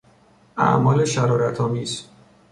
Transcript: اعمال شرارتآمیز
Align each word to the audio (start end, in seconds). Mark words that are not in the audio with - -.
اعمال 0.57 1.05
شرارتآمیز 1.05 2.07